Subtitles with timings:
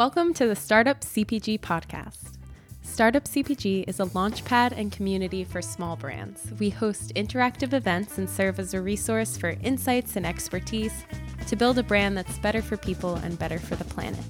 [0.00, 2.38] Welcome to the Startup CPG podcast.
[2.80, 6.50] Startup CPG is a launchpad and community for small brands.
[6.58, 11.04] We host interactive events and serve as a resource for insights and expertise
[11.48, 14.24] to build a brand that's better for people and better for the planet.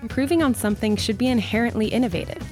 [0.00, 2.46] Improving on something should be inherently innovative.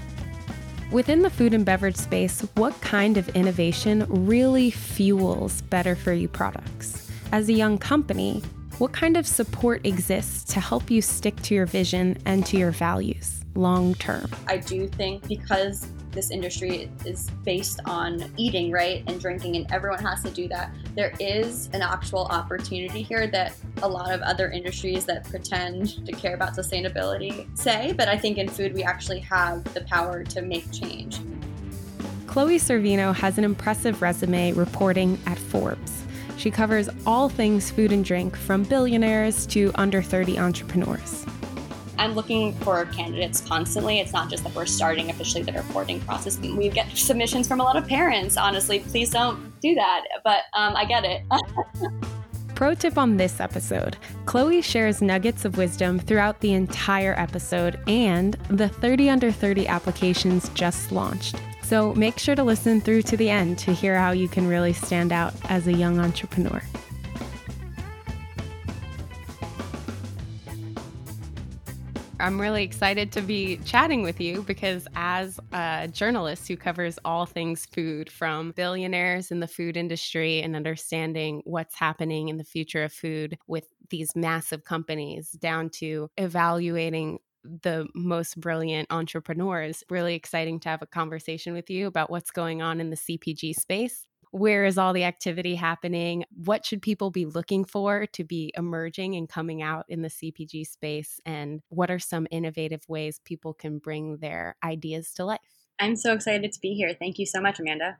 [0.91, 6.27] Within the food and beverage space, what kind of innovation really fuels better for you
[6.27, 7.09] products?
[7.31, 8.43] As a young company,
[8.83, 12.73] what kind of support exists to help you stick to your vision and to your
[12.73, 14.29] values long term?
[14.49, 20.03] I do think because this industry is based on eating, right, and drinking, and everyone
[20.03, 20.75] has to do that.
[20.97, 26.11] There is an actual opportunity here that a lot of other industries that pretend to
[26.11, 30.43] care about sustainability say, but I think in food we actually have the power to
[30.43, 31.21] make change.
[32.27, 36.02] Chloe Sorvino has an impressive resume reporting at Forbes.
[36.43, 41.25] She covers all things food and drink, from billionaires to under 30 entrepreneurs.
[41.99, 44.01] I'm looking for candidates constantly.
[44.01, 46.41] It's not just that we're starting officially the reporting process.
[46.41, 48.81] We get submissions from a lot of parents, honestly.
[48.81, 51.23] Please don't do that, but um, I get it.
[52.57, 58.35] Pro tip on this episode Chloe shares nuggets of wisdom throughout the entire episode and
[58.49, 61.37] the 30 under 30 applications just launched.
[61.73, 64.75] So make sure to listen through to the end to hear how you can really
[64.75, 66.61] stand out as a young entrepreneur.
[72.21, 77.25] I'm really excited to be chatting with you because, as a journalist who covers all
[77.25, 82.85] things food, from billionaires in the food industry and understanding what's happening in the future
[82.85, 89.85] of food with these massive companies, down to evaluating the most brilliant entrepreneurs.
[89.91, 93.55] Really exciting to have a conversation with you about what's going on in the CPG
[93.55, 94.07] space.
[94.31, 96.25] Where is all the activity happening?
[96.31, 100.67] What should people be looking for to be emerging and coming out in the CPG
[100.67, 101.21] space?
[101.27, 105.41] And what are some innovative ways people can bring their ideas to life?
[105.79, 106.97] I'm so excited to be here.
[106.99, 107.99] Thank you so much, Amanda.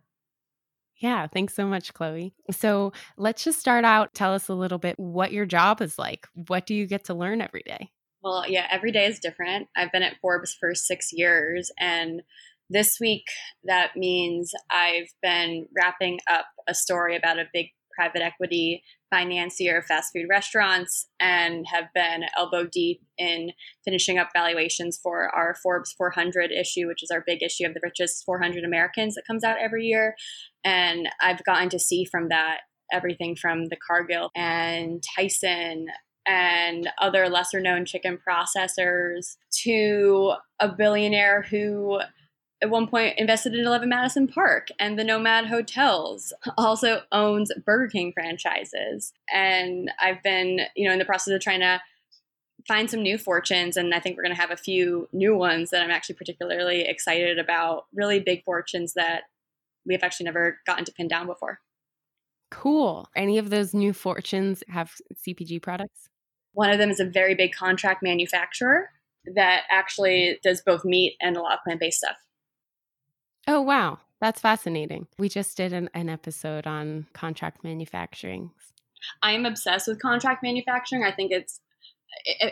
[0.97, 2.33] Yeah, thanks so much, Chloe.
[2.51, 4.15] So let's just start out.
[4.15, 6.29] Tell us a little bit what your job is like.
[6.47, 7.91] What do you get to learn every day?
[8.23, 9.69] Well, yeah, every day is different.
[9.77, 12.23] I've been at Forbes for six years, and
[12.71, 13.25] this week
[13.65, 19.85] that means I've been wrapping up a story about a big private equity financier of
[19.85, 23.51] fast food restaurants and have been elbow deep in
[23.85, 27.81] finishing up valuations for our Forbes 400 issue, which is our big issue of the
[27.83, 30.15] richest 400 Americans that comes out every year.
[30.65, 32.61] And I've gotten to see from that
[32.93, 35.87] everything from the Cargill and Tyson
[36.27, 42.01] and other lesser known chicken processors to a billionaire who
[42.63, 47.89] at one point invested in 11 Madison Park and the Nomad Hotels also owns Burger
[47.89, 51.81] King franchises and I've been you know in the process of trying to
[52.67, 55.71] find some new fortunes and I think we're going to have a few new ones
[55.71, 59.25] that I'm actually particularly excited about really big fortunes that
[59.85, 61.59] we've actually never gotten to pin down before.
[62.51, 63.09] Cool.
[63.17, 64.93] Any of those new fortunes have
[65.27, 66.09] CPG products?
[66.53, 68.91] One of them is a very big contract manufacturer
[69.35, 72.17] that actually does both meat and a lot of plant based stuff.
[73.47, 73.99] Oh, wow.
[74.21, 75.09] That's fascinating.
[75.19, 78.53] We just did an, an episode on contract manufacturing.
[79.21, 81.03] I am obsessed with contract manufacturing.
[81.03, 81.61] I think it's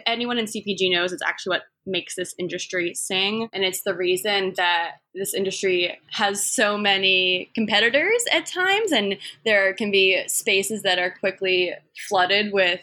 [0.06, 3.48] anyone in CPG knows it's actually what makes this industry sing.
[3.52, 8.92] And it's the reason that this industry has so many competitors at times.
[8.92, 11.72] And there can be spaces that are quickly
[12.08, 12.82] flooded with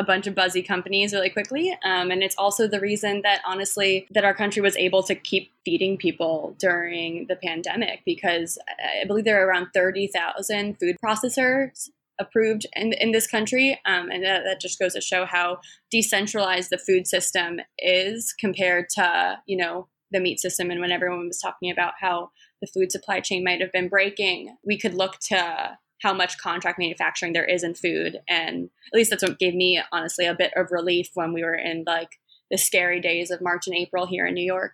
[0.00, 1.76] a bunch of buzzy companies really quickly.
[1.84, 5.52] Um, and it's also the reason that honestly that our country was able to keep
[5.62, 8.58] feeding people during the pandemic because
[9.02, 13.78] I believe there are around 30,000 food processors approved in, in this country.
[13.84, 15.58] Um, and that, that just goes to show how
[15.90, 20.70] decentralized the food system is compared to, you know, the meat system.
[20.70, 22.30] And when everyone was talking about how
[22.62, 26.78] the food supply chain might have been breaking, we could look to how much contract
[26.78, 28.18] manufacturing there is in food.
[28.28, 31.54] And at least that's what gave me, honestly, a bit of relief when we were
[31.54, 32.18] in like
[32.50, 34.72] the scary days of March and April here in New York.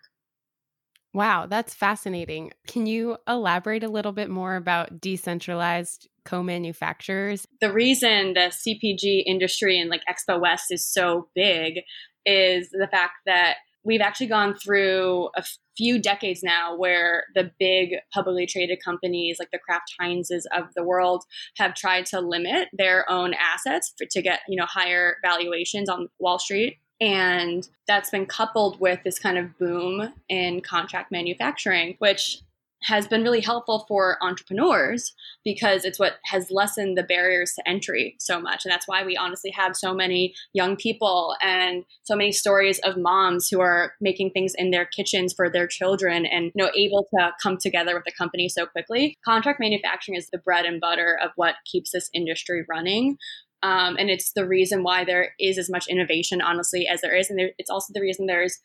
[1.13, 2.51] Wow, that's fascinating.
[2.67, 7.47] Can you elaborate a little bit more about decentralized co manufacturers?
[7.59, 11.81] The reason the CPG industry and like Expo West is so big
[12.25, 13.55] is the fact that
[13.87, 15.43] we've actually gone through a
[15.77, 20.83] few decades now where the big publicly traded companies like the Kraft Heinzes of the
[20.83, 21.23] world
[21.55, 26.09] have tried to limit their own assets for, to get you know higher valuations on
[26.19, 26.77] Wall Street.
[26.99, 32.41] And that's been coupled with this kind of boom in contract manufacturing which
[32.83, 35.13] has been really helpful for entrepreneurs
[35.43, 38.65] because it's what has lessened the barriers to entry so much.
[38.65, 42.97] And that's why we honestly have so many young people and so many stories of
[42.97, 47.07] moms who are making things in their kitchens for their children and you know able
[47.15, 49.17] to come together with the company so quickly.
[49.25, 53.17] Contract manufacturing is the bread and butter of what keeps this industry running.
[53.63, 57.29] Um, and it's the reason why there is as much innovation, honestly, as there is.
[57.29, 58.59] And there, it's also the reason there's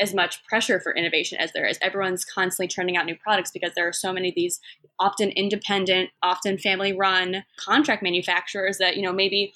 [0.00, 1.78] as much pressure for innovation as there is.
[1.82, 4.60] Everyone's constantly churning out new products because there are so many of these
[5.00, 9.52] often independent, often family run contract manufacturers that, you know, maybe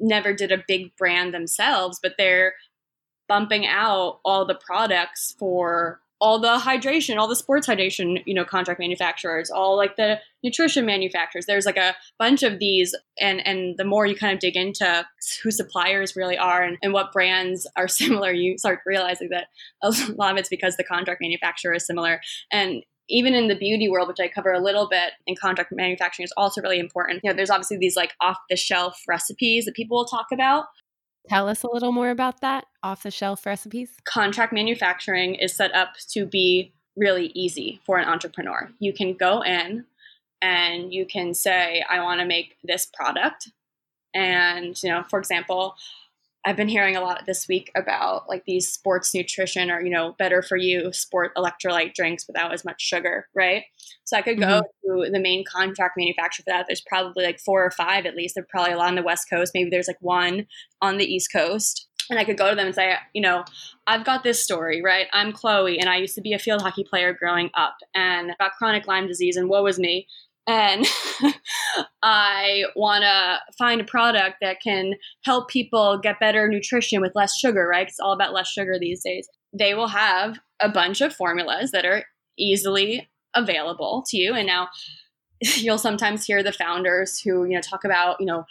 [0.00, 2.54] never did a big brand themselves, but they're
[3.28, 8.46] bumping out all the products for all the hydration, all the sports hydration, you know,
[8.46, 11.44] contract manufacturers, all like the nutrition manufacturers.
[11.44, 15.06] There's like a bunch of these, and and the more you kind of dig into
[15.42, 19.48] who suppliers really are and, and what brands are similar, you start realizing that
[19.82, 22.22] a lot of it's because the contract manufacturer is similar.
[22.50, 26.24] And even in the beauty world, which I cover a little bit in contract manufacturing,
[26.24, 27.20] is also really important.
[27.22, 30.64] You know, there's obviously these like off the shelf recipes that people will talk about,
[31.28, 33.92] Tell us a little more about that off the shelf recipes.
[34.04, 38.70] Contract manufacturing is set up to be really easy for an entrepreneur.
[38.78, 39.86] You can go in
[40.42, 43.48] and you can say, I want to make this product.
[44.14, 45.74] And, you know, for example,
[46.46, 50.14] I've been hearing a lot this week about like these sports nutrition or, you know,
[50.18, 53.64] better for you sport electrolyte drinks without as much sugar, right?
[54.04, 55.04] So I could go mm-hmm.
[55.04, 56.66] to the main contract manufacturer for that.
[56.68, 58.34] There's probably like four or five at least.
[58.34, 59.52] There's probably a lot on the West Coast.
[59.54, 60.46] Maybe there's like one
[60.82, 61.88] on the East Coast.
[62.10, 63.44] And I could go to them and say, you know,
[63.86, 65.06] I've got this story, right?
[65.14, 68.52] I'm Chloe, and I used to be a field hockey player growing up, and got
[68.58, 70.06] chronic Lyme disease, and woe was me
[70.46, 70.86] and
[72.02, 74.94] I want to find a product that can
[75.24, 77.88] help people get better nutrition with less sugar, right?
[77.88, 79.28] It's all about less sugar these days.
[79.52, 82.04] They will have a bunch of formulas that are
[82.38, 84.34] easily available to you.
[84.34, 84.68] And now
[85.40, 88.44] you'll sometimes hear the founders who, you know, talk about, you know,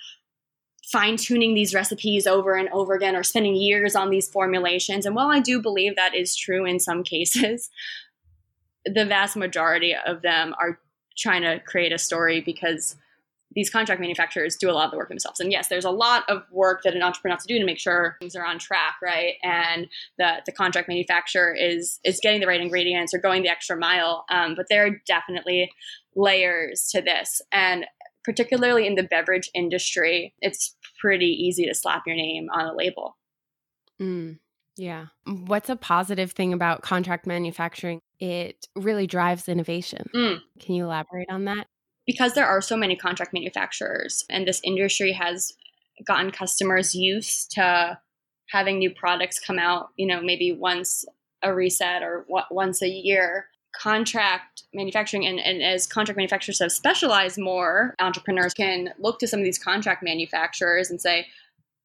[0.92, 5.06] fine tuning these recipes over and over again or spending years on these formulations.
[5.06, 7.70] And while I do believe that is true in some cases,
[8.86, 10.80] the vast majority of them are
[11.18, 12.96] trying to create a story because
[13.56, 15.40] these contract manufacturers do a lot of the work themselves.
[15.40, 17.80] And yes, there's a lot of work that an entrepreneur has to do to make
[17.80, 19.36] sure things are on track, right?
[19.44, 19.88] And
[20.18, 24.26] that the contract manufacturer is is getting the right ingredients or going the extra mile.
[24.32, 25.72] Um, but there are definitely
[26.16, 27.86] layers to this, and
[28.24, 33.18] particularly in the beverage industry, it's pretty easy to slap your name on a label.
[34.02, 34.40] Mm.
[34.78, 35.08] Yeah.
[35.26, 38.00] What's a positive thing about contract manufacturing?
[38.20, 40.10] It really drives innovation.
[40.16, 40.40] Mm.
[40.60, 41.68] Can you elaborate on that?
[42.06, 45.54] Because there are so many contract manufacturers and this industry has
[46.06, 47.98] gotten customers used to
[48.50, 51.06] having new products come out, you know, maybe once
[51.42, 53.48] a reset or once a year.
[53.76, 59.40] Contract manufacturing and, and as contract manufacturers have specialized more, entrepreneurs can look to some
[59.40, 61.26] of these contract manufacturers and say,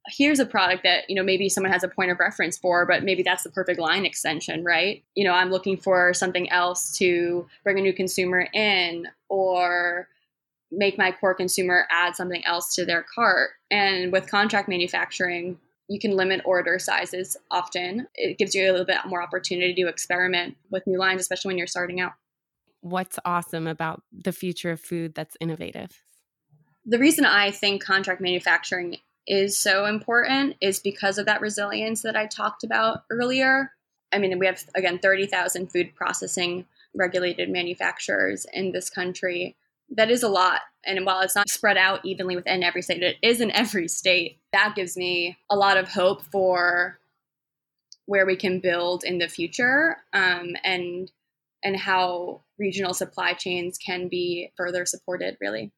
[0.08, 3.02] here's a product that you know maybe someone has a point of reference for but
[3.02, 5.05] maybe that's the perfect line extension right?
[5.14, 10.08] You know i'm looking for something else to bring a new consumer in or
[10.70, 13.50] make my core consumer add something else to their cart.
[13.70, 15.58] And with contract manufacturing
[15.90, 18.06] you can limit order sizes often.
[18.14, 21.58] It gives you a little bit more opportunity to experiment with new lines especially when
[21.58, 22.12] you're starting out.
[22.81, 26.02] What's awesome about the future of food that's innovative?
[26.84, 32.16] The reason I think contract manufacturing is so important is because of that resilience that
[32.16, 33.73] I talked about earlier.
[34.12, 39.54] I mean, we have, again, 30,000 food processing regulated manufacturers in this country.
[39.90, 40.62] That is a lot.
[40.85, 44.38] And while it's not spread out evenly within every state, it is in every state.
[44.52, 46.99] That gives me a lot of hope for
[48.06, 51.12] where we can build in the future um, and
[51.62, 55.73] and how regional supply chains can be further supported really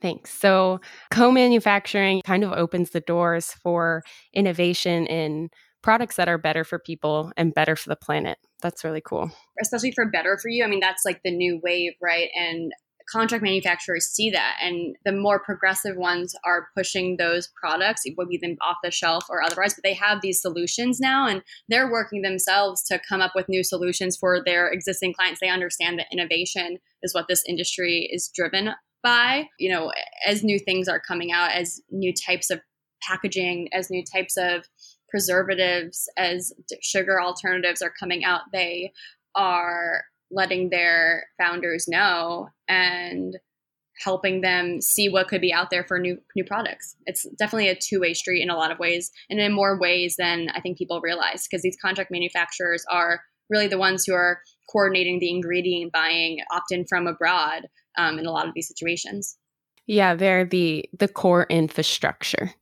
[0.00, 0.32] Thanks.
[0.32, 0.80] So,
[1.10, 4.02] co manufacturing kind of opens the doors for
[4.32, 5.50] innovation in
[5.82, 8.38] products that are better for people and better for the planet.
[8.62, 9.30] That's really cool.
[9.60, 10.64] Especially for better for you.
[10.64, 12.28] I mean, that's like the new wave, right?
[12.34, 12.72] And
[13.10, 14.56] contract manufacturers see that.
[14.62, 18.90] And the more progressive ones are pushing those products, it would be them off the
[18.90, 23.20] shelf or otherwise, but they have these solutions now and they're working themselves to come
[23.20, 25.40] up with new solutions for their existing clients.
[25.40, 29.92] They understand that innovation is what this industry is driven by, you know,
[30.26, 32.60] as new things are coming out, as new types of
[33.02, 34.64] packaging, as new types of
[35.08, 38.92] preservatives, as sugar alternatives are coming out, they
[39.34, 43.36] are letting their founders know and
[44.02, 46.96] helping them see what could be out there for new new products.
[47.06, 50.48] It's definitely a two-way street in a lot of ways and in more ways than
[50.54, 54.40] I think people realize because these contract manufacturers are really the ones who are
[54.70, 57.66] coordinating the ingredient buying opt in from abroad
[57.98, 59.36] um, in a lot of these situations.
[59.86, 62.54] Yeah, they're the the core infrastructure.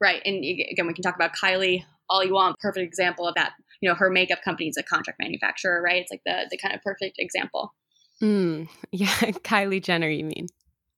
[0.00, 0.20] Right.
[0.24, 2.58] And again, we can talk about Kylie all you want.
[2.58, 3.52] Perfect example of that.
[3.80, 6.02] You know, her makeup company is a contract manufacturer, right?
[6.02, 7.74] It's like the the kind of perfect example.
[8.22, 10.46] Mm, yeah, Kylie Jenner, you mean?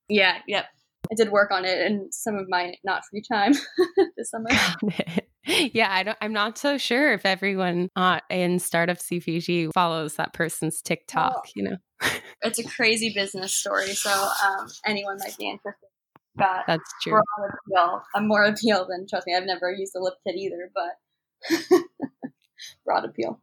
[0.09, 0.67] Yeah, yep.
[1.11, 3.53] I did work on it in some of my not free time
[4.17, 4.49] this summer.
[5.73, 10.33] yeah, I don't, I'm not so sure if everyone uh, in startup CPG follows that
[10.33, 11.35] person's TikTok.
[11.37, 11.77] Oh, you know,
[12.43, 15.87] it's a crazy business story, so um, anyone might be interested.
[16.35, 17.13] But that's true.
[17.13, 18.03] Broad appeal.
[18.15, 19.35] I'm more appeal than trust me.
[19.35, 21.81] I've never used a lip kit either, but
[22.85, 23.41] broad appeal.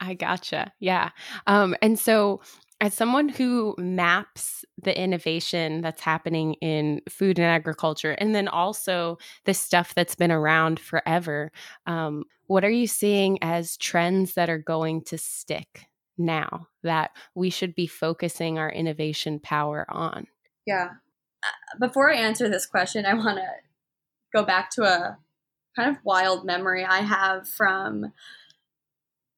[0.00, 0.72] I gotcha.
[0.78, 1.10] Yeah.
[1.46, 2.40] Um, and so
[2.80, 9.18] as someone who maps the innovation that's happening in food and agriculture and then also
[9.44, 11.50] the stuff that's been around forever
[11.86, 17.50] um, what are you seeing as trends that are going to stick now that we
[17.50, 20.26] should be focusing our innovation power on?
[20.66, 20.88] Yeah.
[21.42, 23.46] Uh, before i answer this question i want to
[24.34, 25.16] go back to a
[25.76, 28.12] kind of wild memory i have from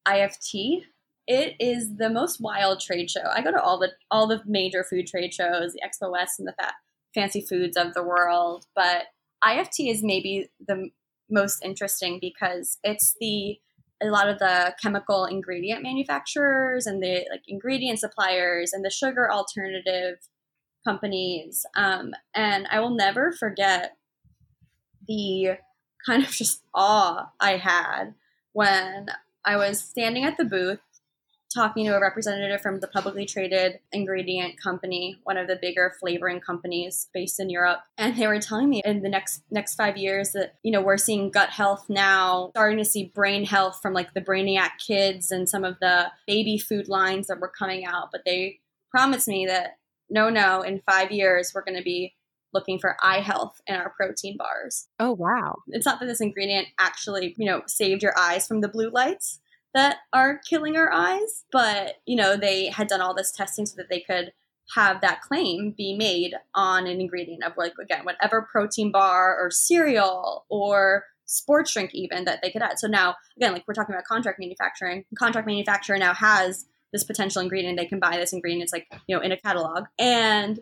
[0.09, 0.83] ift
[1.31, 3.23] it is the most wild trade show.
[3.33, 6.49] I go to all the all the major food trade shows, the Expo West and
[6.49, 6.55] the
[7.15, 9.05] fancy foods of the world, but
[9.45, 10.91] IFT is maybe the
[11.31, 13.61] most interesting because it's the
[14.03, 19.31] a lot of the chemical ingredient manufacturers and the like ingredient suppliers and the sugar
[19.31, 20.17] alternative
[20.85, 21.65] companies.
[21.77, 23.97] Um, and I will never forget
[25.07, 25.59] the
[26.05, 28.15] kind of just awe I had
[28.53, 29.11] when
[29.45, 30.81] I was standing at the booth
[31.53, 36.41] talking to a representative from the publicly traded ingredient company, one of the bigger flavoring
[36.41, 40.33] companies based in Europe, and they were telling me in the next next 5 years
[40.33, 44.15] that you know we're seeing gut health now, starting to see brain health from like
[44.15, 48.23] the Brainiac kids and some of the baby food lines that were coming out, but
[48.25, 49.79] they promised me that
[50.09, 52.15] no no in 5 years we're going to be
[52.53, 54.89] looking for eye health in our protein bars.
[54.99, 55.59] Oh wow.
[55.69, 59.39] It's not that this ingredient actually, you know, saved your eyes from the blue lights,
[59.75, 61.45] that are killing our eyes.
[61.53, 64.33] But, you know, they had done all this testing so that they could
[64.75, 69.51] have that claim be made on an ingredient of like again whatever protein bar or
[69.51, 72.79] cereal or sports drink even that they could add.
[72.79, 75.05] So now again like we're talking about contract manufacturing.
[75.19, 77.79] Contract manufacturer now has this potential ingredient.
[77.79, 78.65] They can buy this ingredient.
[78.65, 79.85] It's like, you know, in a catalog.
[79.99, 80.61] And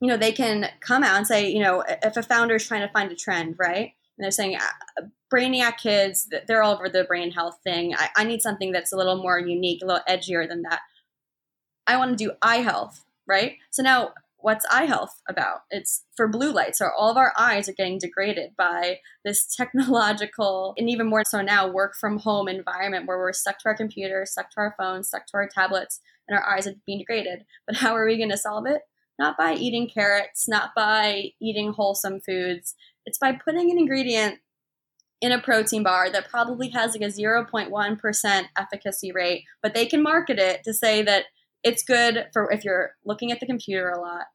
[0.00, 2.86] you know, they can come out and say, you know, if a founder is trying
[2.86, 3.92] to find a trend, right?
[4.18, 7.94] And they're saying uh, brainiac kids they're all over the brain health thing.
[7.94, 10.80] I, I need something that's a little more unique a little edgier than that.
[11.86, 13.56] I want to do eye health right?
[13.70, 15.60] So now what's eye health about?
[15.70, 20.74] It's for blue light so all of our eyes are getting degraded by this technological
[20.76, 24.32] and even more so now work from home environment where we're stuck to our computers
[24.32, 27.44] stuck to our phones stuck to our tablets and our eyes are being degraded.
[27.66, 28.82] But how are we going to solve it?
[29.18, 32.74] Not by eating carrots not by eating wholesome foods
[33.08, 34.38] it's by putting an ingredient
[35.22, 40.02] in a protein bar that probably has like a 0.1% efficacy rate, but they can
[40.02, 41.24] market it to say that
[41.64, 44.26] it's good for if you're looking at the computer a lot.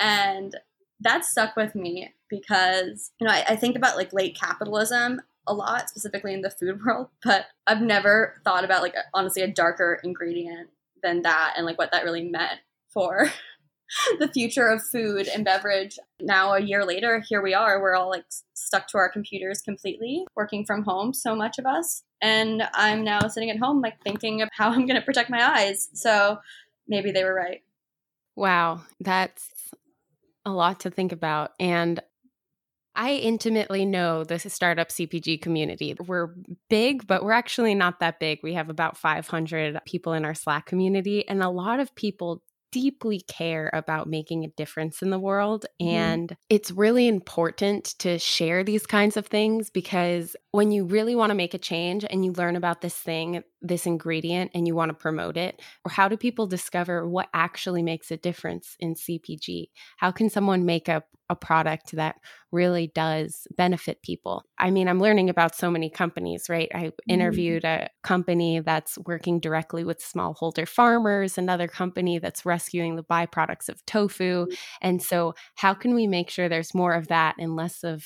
[0.00, 0.56] And
[1.00, 5.52] that stuck with me because, you know, I, I think about like late capitalism a
[5.52, 10.00] lot, specifically in the food world, but I've never thought about like honestly a darker
[10.02, 10.70] ingredient
[11.02, 13.30] than that and like what that really meant for
[14.18, 15.98] the future of food and beverage.
[16.20, 17.80] Now, a year later, here we are.
[17.80, 18.24] We're all like
[18.54, 22.02] stuck to our computers completely, working from home, so much of us.
[22.20, 25.42] And I'm now sitting at home, like thinking of how I'm going to protect my
[25.42, 25.88] eyes.
[25.92, 26.38] So
[26.88, 27.62] maybe they were right.
[28.34, 28.82] Wow.
[29.00, 29.48] That's
[30.44, 31.52] a lot to think about.
[31.58, 32.00] And
[32.96, 35.94] I intimately know the startup CPG community.
[36.06, 36.34] We're
[36.70, 38.40] big, but we're actually not that big.
[38.42, 42.42] We have about 500 people in our Slack community, and a lot of people
[42.76, 45.64] deeply care about making a difference in the world.
[45.80, 45.96] Mm-hmm.
[45.96, 51.30] And it's really important to share these kinds of things because when you really want
[51.30, 54.90] to make a change and you learn about this thing, this ingredient, and you want
[54.90, 59.70] to promote it, or how do people discover what actually makes a difference in CPG?
[59.96, 62.16] How can someone make a, a product that
[62.52, 64.44] really does benefit people?
[64.58, 66.68] I mean, I'm learning about so many companies, right?
[66.74, 67.10] I mm-hmm.
[67.10, 73.68] interviewed a company that's working directly with smallholder farmers, another company that's rescuing the byproducts
[73.68, 74.46] of tofu.
[74.80, 78.04] And so, how can we make sure there's more of that and less of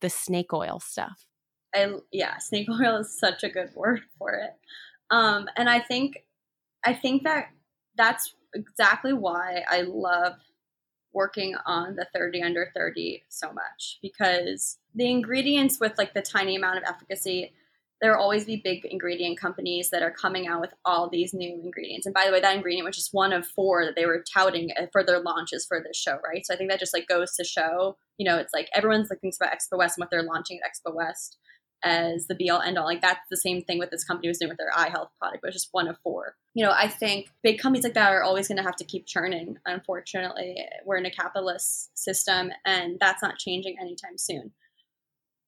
[0.00, 1.26] the snake oil stuff?
[1.74, 4.52] I yeah, snake oil is such a good word for it.
[5.10, 6.24] Um, and I think
[6.84, 7.48] I think that
[7.96, 10.34] that's exactly why I love
[11.12, 16.56] working on the 30 under 30 so much because the ingredients with like the tiny
[16.56, 17.52] amount of efficacy
[18.00, 21.60] there will always be big ingredient companies that are coming out with all these new
[21.62, 22.06] ingredients.
[22.06, 24.70] And by the way, that ingredient was just one of four that they were touting
[24.78, 26.44] uh, for their launches for this show, right?
[26.44, 29.32] So I think that just like goes to show, you know, it's like everyone's looking
[29.38, 31.36] about Expo West and what they're launching at Expo West
[31.82, 32.84] as the be all end all.
[32.84, 35.42] Like that's the same thing with this company was doing with their eye health product,
[35.42, 36.36] but it's just one of four.
[36.54, 39.06] You know, I think big companies like that are always going to have to keep
[39.06, 39.56] churning.
[39.66, 44.52] Unfortunately, we're in a capitalist system, and that's not changing anytime soon.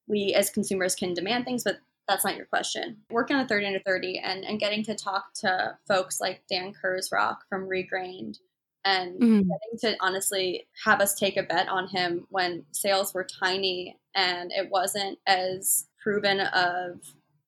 [0.06, 2.98] We as consumers can demand things, but that's not your question.
[3.10, 7.38] Working on 30 under 30 and, and getting to talk to folks like Dan Kurzrock
[7.48, 8.38] from Regrained
[8.84, 9.48] and mm-hmm.
[9.48, 14.50] getting to honestly have us take a bet on him when sales were tiny and
[14.52, 17.00] it wasn't as proven of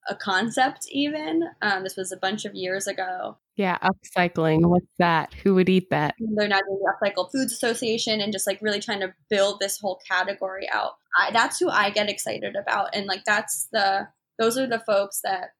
[0.08, 1.44] a concept even.
[1.62, 3.38] Um, this was a bunch of years ago.
[3.56, 4.66] Yeah, upcycling.
[4.66, 5.32] What's that?
[5.44, 6.14] Who would eat that?
[6.18, 9.78] They're now doing the Upcycle Foods Association and just like really trying to build this
[9.78, 10.92] whole category out.
[11.18, 14.08] I, that's who I get excited about, and like that's the
[14.38, 15.50] those are the folks that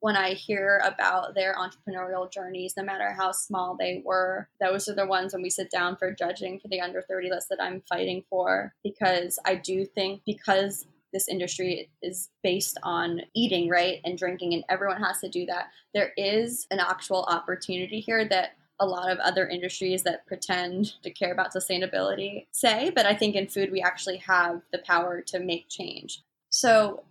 [0.00, 4.96] when I hear about their entrepreneurial journeys, no matter how small they were, those are
[4.96, 7.84] the ones when we sit down for judging for the under 30 list that I'm
[7.88, 8.74] fighting for.
[8.82, 14.64] Because I do think, because this industry is based on eating, right, and drinking, and
[14.68, 19.18] everyone has to do that, there is an actual opportunity here that a lot of
[19.18, 23.80] other industries that pretend to care about sustainability say, but I think in food we
[23.80, 26.22] actually have the power to make change.
[26.50, 27.04] So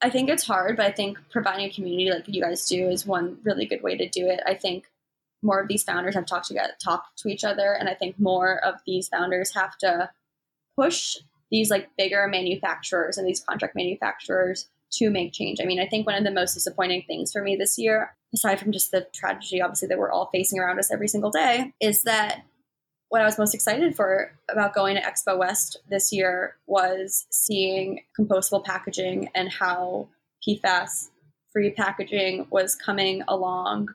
[0.00, 3.06] I think it's hard, but I think providing a community like you guys do is
[3.06, 4.40] one really good way to do it.
[4.46, 4.90] I think
[5.42, 8.58] more of these founders have talked to talk to each other, and I think more
[8.64, 10.10] of these founders have to
[10.76, 11.16] push
[11.50, 15.60] these like bigger manufacturers and these contract manufacturers to make change.
[15.60, 18.58] I mean, I think one of the most disappointing things for me this year, aside
[18.58, 22.04] from just the tragedy obviously that we're all facing around us every single day, is
[22.04, 22.42] that
[23.08, 28.00] what I was most excited for about going to Expo West this year was seeing
[28.18, 30.08] compostable packaging and how
[30.46, 31.08] PFAS
[31.52, 33.88] free packaging was coming along.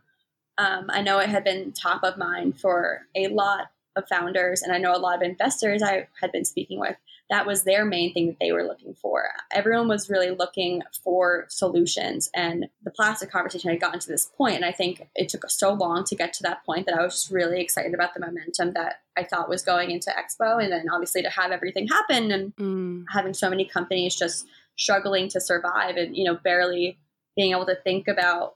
[0.57, 4.73] Um, I know it had been top of mind for a lot of founders, and
[4.73, 6.95] I know a lot of investors I had been speaking with
[7.29, 9.29] that was their main thing that they were looking for.
[9.51, 14.55] Everyone was really looking for solutions, and the plastic conversation had gotten to this point,
[14.55, 17.13] and I think it took so long to get to that point that I was
[17.13, 20.89] just really excited about the momentum that I thought was going into Expo, and then
[20.89, 23.05] obviously to have everything happen and mm.
[23.09, 24.45] having so many companies just
[24.77, 26.97] struggling to survive and you know barely
[27.35, 28.55] being able to think about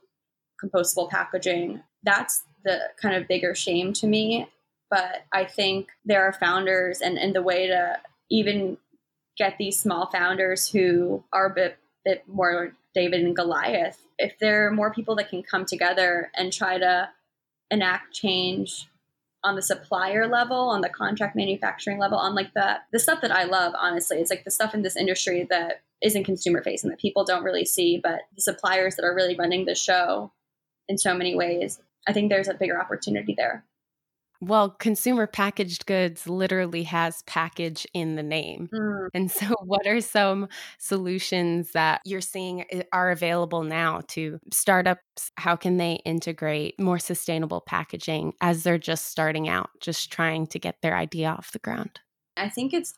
[0.62, 1.80] compostable packaging.
[2.02, 4.48] That's the kind of bigger shame to me
[4.90, 7.98] but I think there are founders and, and the way to
[8.30, 8.78] even
[9.36, 14.66] get these small founders who are a bit, bit more David and Goliath, if there
[14.66, 17.08] are more people that can come together and try to
[17.70, 18.88] enact change
[19.44, 23.30] on the supplier level, on the contract manufacturing level, on like the the stuff that
[23.30, 24.18] I love, honestly.
[24.18, 27.64] It's like the stuff in this industry that isn't consumer facing that people don't really
[27.64, 30.32] see, but the suppliers that are really running the show
[30.88, 31.80] in so many ways.
[32.06, 33.64] I think there's a bigger opportunity there.
[34.40, 38.68] Well, consumer packaged goods literally has package in the name.
[38.72, 39.08] Mm.
[39.12, 40.48] And so, what are some
[40.78, 45.32] solutions that you're seeing eh, are available now to startups?
[45.36, 50.58] How can they integrate more sustainable packaging as they're just starting out, just trying to
[50.58, 52.00] get their idea off the ground?
[52.36, 52.94] I think it's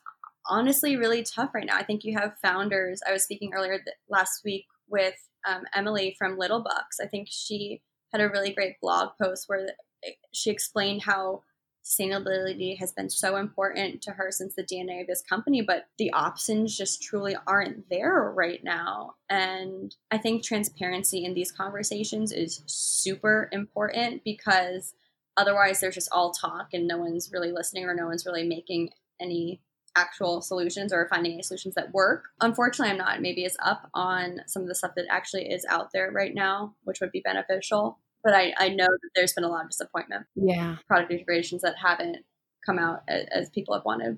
[0.47, 1.75] honestly really tough right now.
[1.75, 3.01] I think you have founders.
[3.07, 5.15] I was speaking earlier th- last week with
[5.47, 6.97] um, Emily from Lil Bucks.
[7.01, 9.69] I think she had a really great blog post where
[10.33, 11.43] she explained how
[11.83, 16.11] sustainability has been so important to her since the DNA of this company, but the
[16.13, 19.15] options just truly aren't there right now.
[19.29, 24.93] And I think transparency in these conversations is super important because
[25.37, 28.89] otherwise there's just all talk and no one's really listening or no one's really making
[29.19, 29.61] any
[29.95, 32.25] actual solutions or finding any solutions that work.
[32.39, 35.91] Unfortunately, I'm not maybe as up on some of the stuff that actually is out
[35.91, 39.49] there right now, which would be beneficial but I, I know that there's been a
[39.49, 40.25] lot of disappointment.
[40.35, 40.77] Yeah.
[40.87, 42.17] Product integrations that haven't
[42.65, 44.17] come out as, as people have wanted.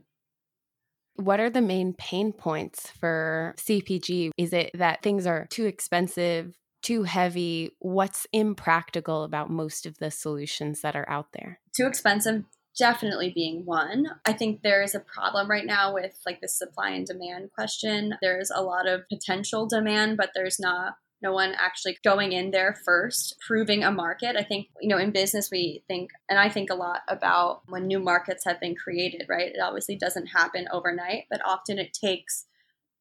[1.16, 4.32] What are the main pain points for CPG?
[4.38, 7.72] Is it that things are too expensive, too heavy?
[7.80, 11.60] What's impractical about most of the solutions that are out there?
[11.76, 12.46] Too expensive,
[12.78, 14.08] definitely being one.
[14.26, 18.16] I think there is a problem right now with like the supply and demand question.
[18.22, 22.76] There's a lot of potential demand, but there's not no one actually going in there
[22.86, 24.36] first, proving a market.
[24.36, 27.88] I think, you know, in business, we think, and I think a lot about when
[27.88, 29.54] new markets have been created, right?
[29.54, 32.46] It obviously doesn't happen overnight, but often it takes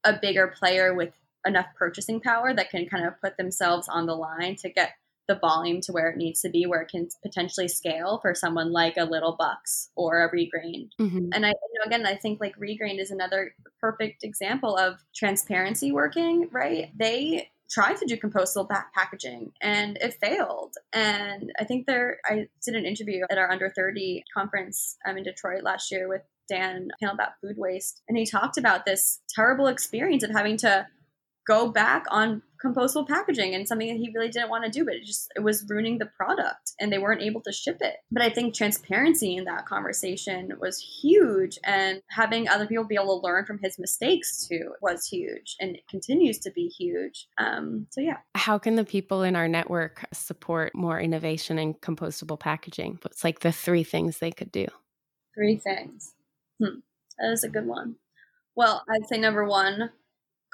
[0.04, 1.12] a bigger player with
[1.44, 4.92] enough purchasing power that can kind of put themselves on the line to get
[5.28, 8.72] the volume to where it needs to be, where it can potentially scale for someone
[8.72, 10.88] like a Lil Bucks or a Regrain.
[11.00, 11.28] Mm-hmm.
[11.32, 15.92] And I, you know, again, I think like Regrain is another perfect example of transparency
[15.92, 16.48] working.
[16.50, 16.90] Right?
[16.98, 20.74] They tried to do compostable packaging and it failed.
[20.92, 25.24] And I think there, I did an interview at our under 30 conference um, in
[25.24, 28.02] Detroit last year with Dan panel about food waste.
[28.08, 30.86] And he talked about this terrible experience of having to
[31.46, 34.94] go back on compostable packaging and something that he really didn't want to do but
[34.94, 37.96] it just it was ruining the product and they weren't able to ship it.
[38.10, 43.20] But i think transparency in that conversation was huge and having other people be able
[43.20, 47.26] to learn from his mistakes too was huge and it continues to be huge.
[47.38, 48.18] Um, so yeah.
[48.34, 52.98] How can the people in our network support more innovation in compostable packaging?
[53.02, 54.66] What's like the three things they could do?
[55.34, 56.14] Three things.
[56.62, 56.80] Hmm.
[57.18, 57.96] that is a good one.
[58.54, 59.90] Well i'd say number one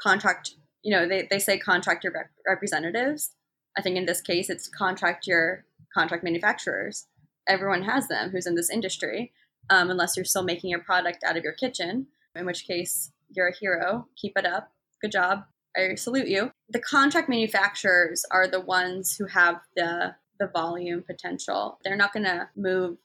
[0.01, 3.30] contract you know, they, they say contract your rep- representatives.
[3.76, 5.64] I think in this case, it's contract your
[5.94, 7.06] contract manufacturers.
[7.48, 9.32] Everyone has them who's in this industry,
[9.70, 13.48] um, unless you're still making your product out of your kitchen, in which case you're
[13.48, 14.06] a hero.
[14.16, 14.72] Keep it up.
[15.00, 15.44] Good job.
[15.76, 16.50] I salute you.
[16.68, 21.78] The contract manufacturers are the ones who have the the volume potential.
[21.82, 22.98] They're not going to move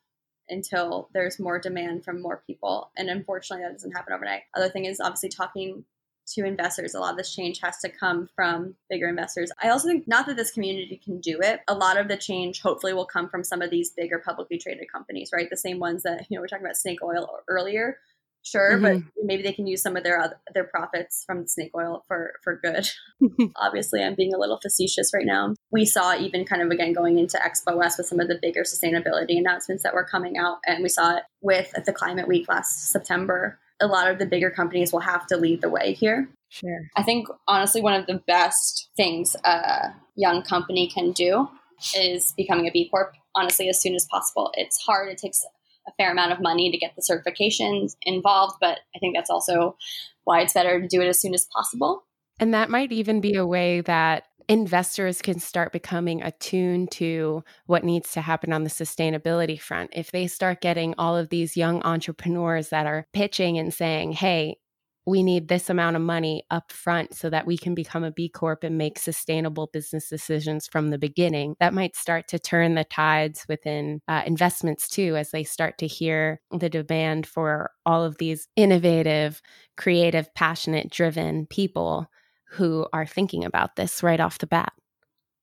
[0.50, 2.92] until there's more demand from more people.
[2.96, 4.42] And unfortunately, that doesn't happen overnight.
[4.56, 5.84] Other thing is obviously talking
[6.28, 6.94] to investors.
[6.94, 9.52] A lot of this change has to come from bigger investors.
[9.62, 11.62] I also think not that this community can do it.
[11.68, 14.92] A lot of the change hopefully will come from some of these bigger publicly traded
[14.92, 15.50] companies, right?
[15.50, 17.98] The same ones that, you know, we're talking about snake oil earlier.
[18.46, 18.84] Sure, mm-hmm.
[18.84, 22.34] but maybe they can use some of their other, their profits from snake oil for
[22.44, 22.90] for good.
[23.56, 25.54] Obviously, I'm being a little facetious right now.
[25.72, 28.64] We saw even kind of again going into Expo West with some of the bigger
[28.64, 32.92] sustainability announcements that were coming out, and we saw it with the Climate Week last
[32.92, 36.30] September a lot of the bigger companies will have to lead the way here.
[36.50, 36.90] Sure.
[36.96, 41.50] I think honestly, one of the best things a young company can do
[41.96, 44.52] is becoming a B Corp, honestly, as soon as possible.
[44.56, 45.44] It's hard, it takes
[45.88, 49.76] a fair amount of money to get the certifications involved, but I think that's also
[50.24, 52.04] why it's better to do it as soon as possible.
[52.40, 57.84] And that might even be a way that investors can start becoming attuned to what
[57.84, 59.92] needs to happen on the sustainability front.
[59.94, 64.58] If they start getting all of these young entrepreneurs that are pitching and saying, hey,
[65.06, 68.30] we need this amount of money up front so that we can become a B
[68.30, 71.56] Corp and make sustainable business decisions from the beginning.
[71.60, 75.88] That might start to turn the tides within uh, investments too, as they start to
[75.88, 79.42] hear the demand for all of these innovative,
[79.76, 82.08] creative, passionate, driven people
[82.54, 84.74] who are thinking about this right off the bat.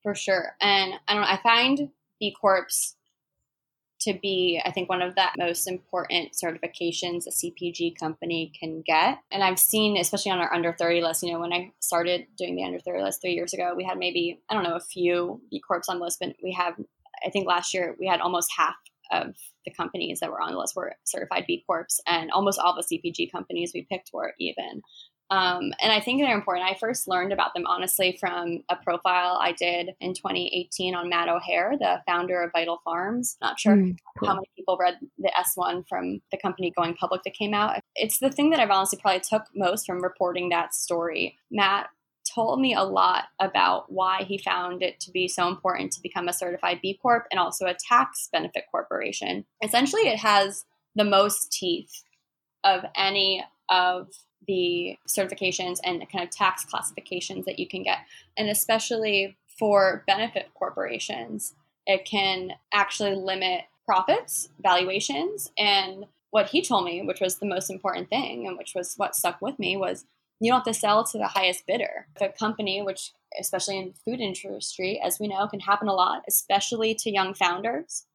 [0.03, 0.55] For sure.
[0.61, 2.95] And I don't I find B Corps
[4.01, 9.19] to be, I think, one of the most important certifications a CPG company can get.
[9.29, 12.55] And I've seen, especially on our under 30 list, you know, when I started doing
[12.55, 15.41] the under 30 list three years ago, we had maybe, I don't know, a few
[15.51, 16.73] B Corps on the list, but we have,
[17.25, 18.75] I think last year we had almost half
[19.11, 22.75] of the companies that were on the list were certified B Corps, and almost all
[22.75, 24.81] the CPG companies we picked were even.
[25.31, 26.69] Um, and I think they're important.
[26.69, 31.29] I first learned about them honestly from a profile I did in 2018 on Matt
[31.29, 33.37] O'Hayer, the founder of Vital Farms.
[33.41, 34.27] Not sure mm, cool.
[34.27, 37.79] how many people read the S1 from the company going public that came out.
[37.95, 41.37] It's the thing that I've honestly probably took most from reporting that story.
[41.49, 41.87] Matt
[42.29, 46.27] told me a lot about why he found it to be so important to become
[46.27, 49.45] a certified B Corp and also a tax benefit corporation.
[49.63, 52.03] Essentially, it has the most teeth
[52.65, 54.09] of any of
[54.47, 57.99] the certifications and the kind of tax classifications that you can get.
[58.37, 61.53] And especially for benefit corporations,
[61.85, 65.51] it can actually limit profits, valuations.
[65.57, 69.15] And what he told me, which was the most important thing and which was what
[69.15, 70.05] stuck with me, was
[70.39, 72.07] you don't have to sell to the highest bidder.
[72.19, 76.95] A company, which especially in food industry, as we know, can happen a lot, especially
[76.95, 78.05] to young founders.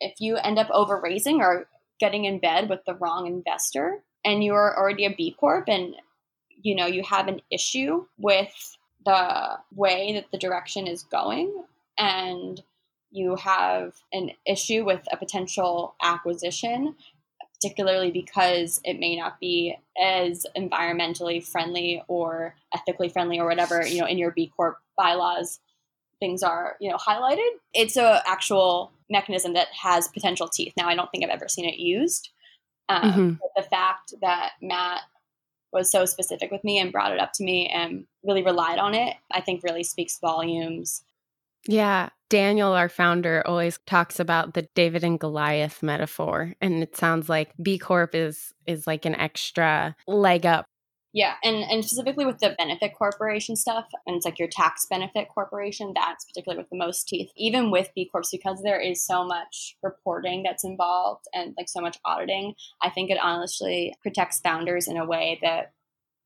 [0.00, 1.66] If you end up over raising or
[1.98, 5.94] getting in bed with the wrong investor, and you're already a B Corp and
[6.62, 11.64] you know you have an issue with the way that the direction is going
[11.98, 12.62] and
[13.10, 16.94] you have an issue with a potential acquisition
[17.54, 24.00] particularly because it may not be as environmentally friendly or ethically friendly or whatever you
[24.00, 25.60] know in your b corp bylaws
[26.20, 27.48] things are you know highlighted.
[27.72, 30.74] It's a actual mechanism that has potential teeth.
[30.76, 32.30] Now i don't think i've ever seen it used
[32.90, 33.34] um, mm-hmm.
[33.56, 35.02] The fact that Matt
[35.72, 38.94] was so specific with me and brought it up to me and really relied on
[38.94, 41.02] it, I think really speaks volumes.
[41.66, 42.08] Yeah.
[42.28, 46.54] Daniel, our founder, always talks about the David and Goliath metaphor.
[46.60, 50.66] And it sounds like B Corp is is like an extra leg up
[51.12, 55.28] Yeah, and and specifically with the benefit corporation stuff, and it's like your tax benefit
[55.28, 57.30] corporation, that's particularly with the most teeth.
[57.36, 61.80] Even with B Corps, because there is so much reporting that's involved and like so
[61.80, 65.72] much auditing, I think it honestly protects founders in a way that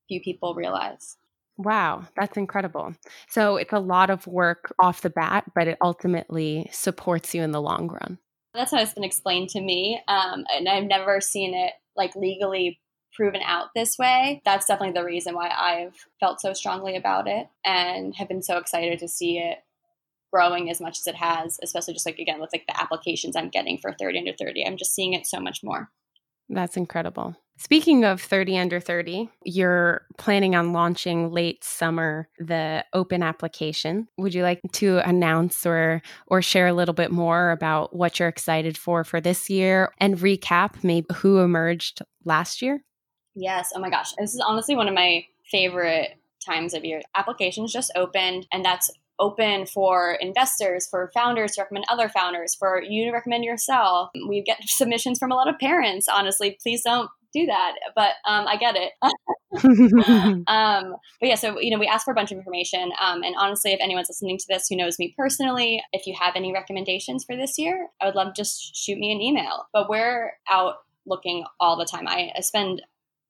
[0.07, 1.17] few people realize.
[1.57, 2.93] Wow, that's incredible.
[3.29, 7.51] So it's a lot of work off the bat, but it ultimately supports you in
[7.51, 8.19] the long run.
[8.53, 10.01] That's how it's been explained to me.
[10.07, 12.79] Um, and I've never seen it like legally
[13.15, 14.41] proven out this way.
[14.45, 18.57] That's definitely the reason why I've felt so strongly about it and have been so
[18.57, 19.59] excited to see it
[20.31, 23.49] growing as much as it has, especially just like again with like the applications I'm
[23.49, 24.65] getting for 30 under 30.
[24.65, 25.89] I'm just seeing it so much more.
[26.49, 27.35] That's incredible.
[27.57, 34.09] Speaking of 30 under 30, you're planning on launching late summer the open application.
[34.17, 38.27] Would you like to announce or or share a little bit more about what you're
[38.27, 42.81] excited for for this year and recap maybe who emerged last year?
[43.35, 43.71] Yes.
[43.75, 44.13] Oh my gosh.
[44.17, 47.01] This is honestly one of my favorite times of year.
[47.15, 52.81] Applications just opened and that's open for investors, for founders to recommend other founders, for
[52.81, 54.09] you to recommend yourself.
[54.27, 56.57] We get submissions from a lot of parents, honestly.
[56.61, 58.93] Please don't do that, but um, I get it.
[60.47, 63.35] um, but yeah, so you know, we asked for a bunch of information, um, and
[63.37, 67.23] honestly, if anyone's listening to this who knows me personally, if you have any recommendations
[67.23, 69.67] for this year, I would love just shoot me an email.
[69.71, 72.07] But we're out looking all the time.
[72.07, 72.81] I, I spend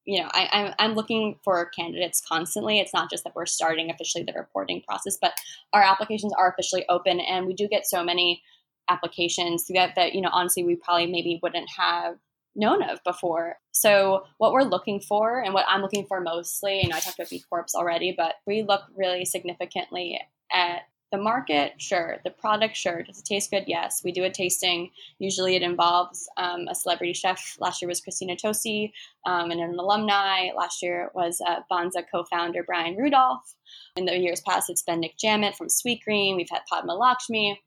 [0.05, 2.79] you know, I, I'm, I'm looking for candidates constantly.
[2.79, 5.33] It's not just that we're starting officially the reporting process, but
[5.73, 8.41] our applications are officially open, and we do get so many
[8.87, 12.15] applications that that you know honestly we probably maybe wouldn't have
[12.55, 13.57] known of before.
[13.71, 17.19] So what we're looking for and what I'm looking for mostly, you know, I talked
[17.19, 20.19] about B Corps already, but we look really significantly
[20.53, 20.83] at
[21.15, 22.17] the market, sure.
[22.23, 23.03] The product, sure.
[23.03, 23.63] Does it taste good?
[23.67, 24.01] Yes.
[24.03, 24.91] We do a tasting.
[25.19, 27.57] Usually it involves um, a celebrity chef.
[27.59, 28.91] Last year was Christina Tosi
[29.25, 30.49] um, and an alumni.
[30.55, 33.55] Last year was uh, Banza co founder Brian Rudolph.
[33.95, 36.35] In the years past, it's been Nick Jammet from Sweetgreen.
[36.35, 37.61] We've had Padma Lakshmi.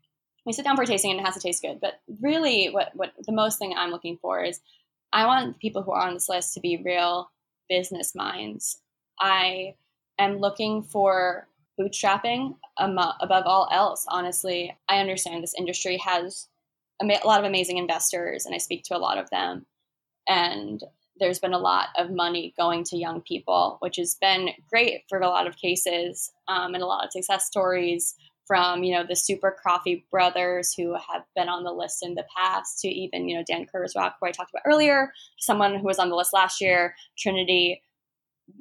[0.45, 1.81] We sit down for a tasting and it has to taste good.
[1.81, 4.61] But really, what, what the most thing I'm looking for is
[5.13, 7.31] I want people who are on this list to be real
[7.69, 8.81] business minds.
[9.21, 9.75] I
[10.19, 14.77] am looking for bootstrapping above all else, honestly.
[14.89, 16.49] I understand this industry has
[17.01, 19.67] a lot of amazing investors, and I speak to a lot of them.
[20.29, 20.83] And
[21.21, 25.19] there's been a lot of money going to young people, which has been great for
[25.19, 28.15] a lot of cases um, and a lot of success stories
[28.49, 32.25] from you know the super coffee brothers who have been on the list in the
[32.35, 35.99] past to even you know dan kurzrock who i talked about earlier someone who was
[35.99, 37.83] on the list last year trinity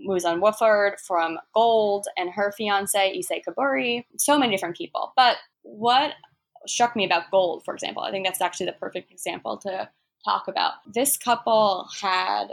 [0.08, 5.14] Mouzon Wofford from Golde and her fiance Issey Kobori, so many different people.
[5.16, 6.14] But what
[6.66, 9.90] struck me about Golde, for example, I think that's actually the perfect example to
[10.24, 10.74] talk about.
[10.94, 12.48] This couple had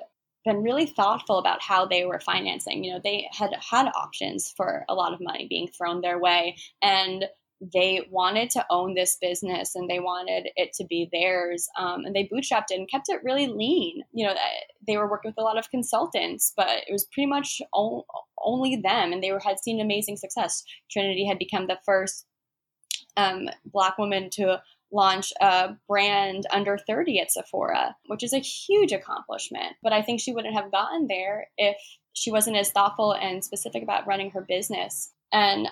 [0.45, 2.85] been really thoughtful about how they were financing.
[2.85, 6.57] You know, they had had options for a lot of money being thrown their way,
[6.83, 7.25] and
[7.61, 11.69] they wanted to own this business and they wanted it to be theirs.
[11.79, 14.03] Um, and they bootstrapped it and kept it really lean.
[14.13, 14.35] You know,
[14.87, 17.61] they were working with a lot of consultants, but it was pretty much
[18.43, 20.65] only them, and they were, had seen amazing success.
[20.91, 22.27] Trinity had become the first
[23.17, 24.61] um, black woman to
[24.93, 29.75] launch a brand under 30 at Sephora, which is a huge accomplishment.
[29.83, 31.77] But I think she wouldn't have gotten there if
[32.13, 35.13] she wasn't as thoughtful and specific about running her business.
[35.33, 35.69] And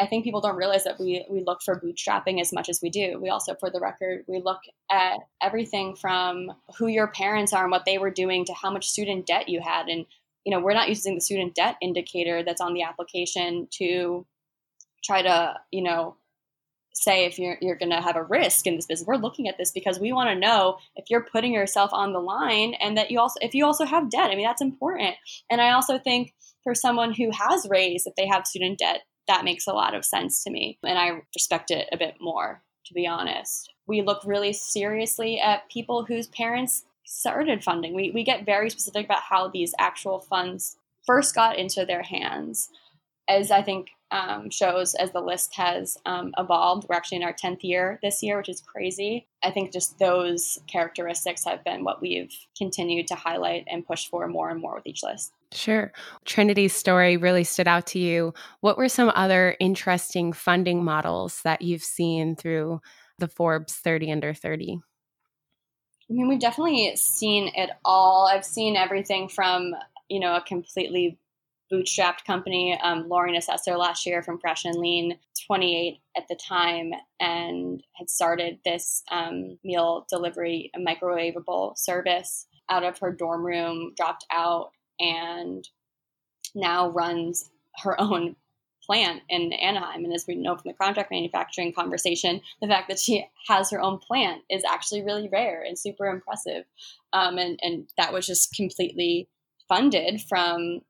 [0.00, 2.88] I think people don't realize that we we look for bootstrapping as much as we
[2.88, 3.20] do.
[3.20, 4.60] We also, for the record, we look
[4.90, 8.88] at everything from who your parents are and what they were doing to how much
[8.88, 9.88] student debt you had.
[9.88, 10.06] And
[10.44, 14.26] you know, we're not using the student debt indicator that's on the application to
[15.04, 16.16] try to you know
[16.94, 19.06] say if you're you're going to have a risk in this business.
[19.06, 22.20] We're looking at this because we want to know if you're putting yourself on the
[22.20, 24.30] line and that you also if you also have debt.
[24.30, 25.16] I mean, that's important.
[25.50, 26.32] And I also think
[26.64, 30.04] for someone who has raised if they have student debt, that makes a lot of
[30.04, 33.72] sense to me and I respect it a bit more to be honest.
[33.86, 37.94] We look really seriously at people whose parents started funding.
[37.94, 42.68] We we get very specific about how these actual funds first got into their hands.
[43.28, 46.88] As I think um, shows as the list has um, evolved.
[46.88, 49.28] We're actually in our 10th year this year, which is crazy.
[49.44, 54.26] I think just those characteristics have been what we've continued to highlight and push for
[54.26, 55.32] more and more with each list.
[55.52, 55.92] Sure.
[56.24, 58.32] Trinity's story really stood out to you.
[58.60, 62.80] What were some other interesting funding models that you've seen through
[63.18, 64.80] the Forbes 30 under 30?
[66.08, 68.26] I mean, we've definitely seen it all.
[68.26, 69.74] I've seen everything from,
[70.08, 71.18] you know, a completely
[71.72, 72.78] bootstrapped company.
[72.82, 78.10] Um, Laureen Asseo last year from Fresh and Lean, 28 at the time, and had
[78.10, 85.68] started this um, meal delivery microwavable service out of her dorm room, dropped out, and
[86.54, 87.50] now runs
[87.82, 88.36] her own
[88.84, 90.04] plant in Anaheim.
[90.04, 93.80] And as we know from the contract manufacturing conversation, the fact that she has her
[93.80, 96.64] own plant is actually really rare and super impressive.
[97.12, 99.28] Um, and, and that was just completely
[99.68, 100.80] funded from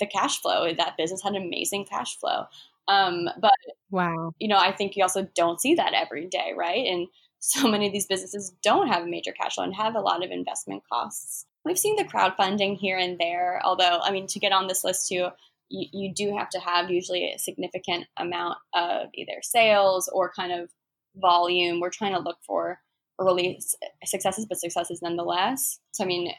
[0.00, 0.72] the cash flow.
[0.72, 2.44] That business had amazing cash flow.
[2.88, 3.52] Um, but
[3.90, 6.86] wow, you know, I think you also don't see that every day, right?
[6.86, 7.06] And
[7.38, 10.24] so many of these businesses don't have a major cash flow and have a lot
[10.24, 11.46] of investment costs.
[11.64, 15.08] We've seen the crowdfunding here and there, although I mean, to get on this list
[15.08, 15.28] too,
[15.68, 20.52] you, you do have to have usually a significant amount of either sales or kind
[20.52, 20.70] of
[21.16, 21.80] volume.
[21.80, 22.80] We're trying to look for
[23.18, 23.60] early
[24.04, 25.80] successes, but successes nonetheless.
[25.92, 26.32] So, I mean,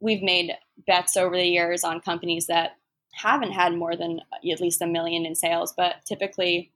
[0.00, 0.52] we've made
[0.86, 2.76] bets over the years on companies that
[3.12, 6.70] haven't had more than uh, at least a million in sales, but typically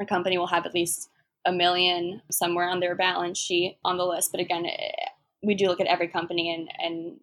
[0.00, 1.10] a company will have at least
[1.44, 4.30] a million somewhere on their balance sheet on the list.
[4.30, 4.90] But again, eh,
[5.44, 7.20] we do look at every company and, and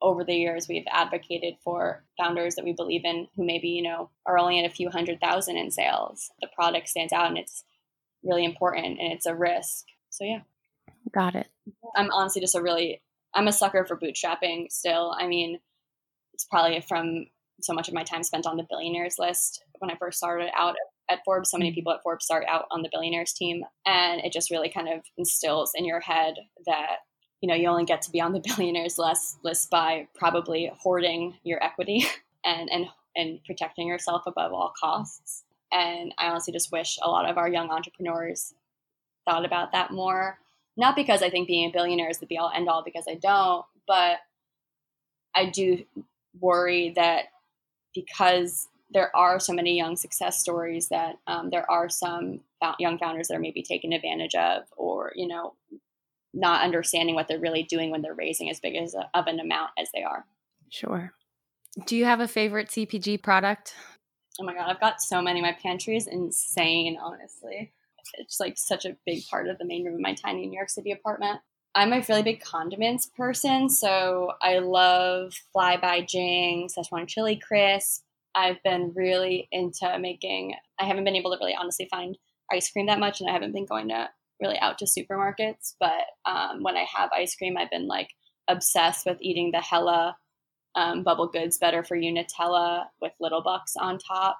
[0.00, 4.10] over the years we've advocated for founders that we believe in who maybe you know
[4.26, 6.30] are only at a few hundred thousand in sales.
[6.40, 7.64] The product stands out and it's
[8.22, 9.84] really important and it's a risk.
[10.10, 10.40] So yeah.
[11.12, 11.48] Got it.
[11.96, 13.02] I'm honestly just a really
[13.34, 15.14] i'm a sucker for bootstrapping still.
[15.18, 15.58] I mean
[16.34, 17.26] it's probably from
[17.60, 19.64] so much of my time spent on the billionaires list.
[19.78, 20.76] When i first started out
[21.10, 21.74] at forbes so many mm-hmm.
[21.74, 25.00] people at forbes start out on the billionaires team and it just really kind of
[25.16, 26.34] instills in your head
[26.66, 26.96] that
[27.40, 31.38] you know you only get to be on the billionaires list list by probably hoarding
[31.44, 32.04] your equity
[32.44, 35.44] and and and protecting yourself above all costs.
[35.72, 38.54] And i honestly just wish a lot of our young entrepreneurs
[39.24, 40.38] thought about that more.
[40.76, 43.14] Not because i think being a billionaire is the be all end all because i
[43.14, 44.18] don't but
[45.34, 45.84] i do
[46.40, 47.26] worry that
[47.94, 52.40] because there are so many young success stories that um, there are some
[52.78, 55.54] young founders that are maybe taken advantage of or you know
[56.38, 59.40] not understanding what they're really doing when they're raising as big as a, of an
[59.40, 60.24] amount as they are.
[60.70, 61.12] Sure.
[61.86, 63.74] Do you have a favorite CPG product?
[64.40, 65.42] Oh my god, I've got so many.
[65.42, 67.72] My pantry is insane, honestly.
[68.14, 70.70] It's like such a big part of the main room of my tiny New York
[70.70, 71.40] City apartment.
[71.74, 78.04] I'm a really big condiments person, so I love Fly by Jing, Szechuan chili crisp.
[78.34, 80.54] I've been really into making.
[80.78, 82.16] I haven't been able to really honestly find
[82.50, 84.08] ice cream that much, and I haven't been going to
[84.40, 88.10] really out to supermarkets, but um, when I have ice cream, I've been like
[88.48, 90.16] obsessed with eating the Hella
[90.74, 94.38] um, Bubble Goods Better for You Nutella with Lil Bucks on top.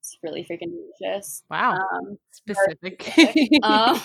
[0.00, 1.44] It's really freaking delicious.
[1.48, 3.08] Wow, um, specific.
[3.62, 4.00] um,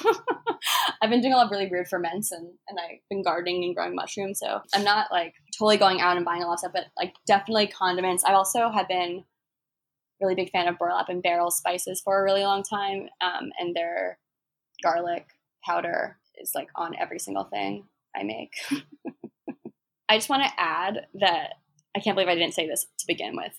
[1.01, 3.75] I've been doing a lot of really weird ferments, and and I've been gardening and
[3.75, 4.39] growing mushrooms.
[4.39, 7.15] So I'm not like totally going out and buying a lot of stuff, but like
[7.25, 8.23] definitely condiments.
[8.23, 9.23] I also have been
[10.21, 13.75] really big fan of burlap and barrel spices for a really long time, um, and
[13.75, 14.19] they're
[14.83, 15.27] garlic
[15.63, 17.85] powder is like on every single thing
[18.15, 18.53] I make.
[20.09, 21.55] I just want to add that
[21.95, 23.53] I can't believe I didn't say this to begin with.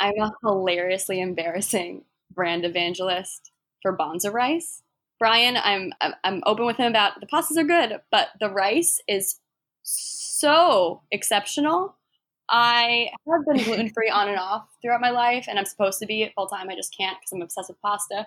[0.00, 4.82] I'm a hilariously embarrassing brand evangelist for Banza rice.
[5.18, 5.92] Brian, I'm
[6.24, 9.38] I'm open with him about the pastas are good, but the rice is
[9.82, 11.96] so exceptional.
[12.50, 16.06] I have been gluten free on and off throughout my life, and I'm supposed to
[16.06, 16.68] be full time.
[16.68, 18.26] I just can't because I'm obsessed with pasta.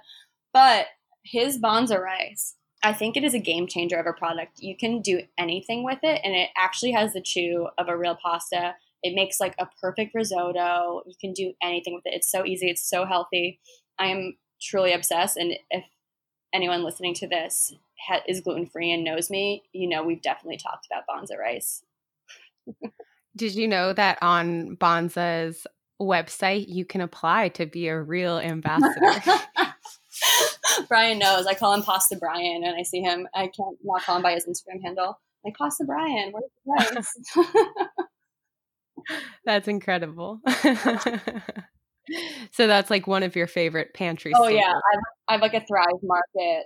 [0.54, 0.88] But
[1.26, 4.60] his Banza rice, I think it is a game changer of a product.
[4.60, 8.16] You can do anything with it, and it actually has the chew of a real
[8.16, 8.76] pasta.
[9.02, 11.02] It makes like a perfect risotto.
[11.06, 12.14] You can do anything with it.
[12.14, 12.70] It's so easy.
[12.70, 13.60] It's so healthy.
[13.98, 15.38] I am truly obsessed.
[15.38, 15.84] And if
[16.54, 17.74] anyone listening to this
[18.08, 21.84] ha- is gluten free and knows me, you know we've definitely talked about Banza rice.
[23.36, 25.68] Did you know that on Banza's
[26.02, 29.42] website you can apply to be a real ambassador?
[30.88, 31.46] Brian knows.
[31.46, 33.28] I call him Pasta Brian, and I see him.
[33.34, 35.20] I can't not call him by his Instagram handle.
[35.44, 37.16] Like Pasta Brian, where's the rice?
[39.46, 40.40] that's incredible.
[42.52, 44.32] so that's like one of your favorite pantry.
[44.36, 44.62] Oh staples.
[44.62, 46.66] yeah, I've, I've like a Thrive Market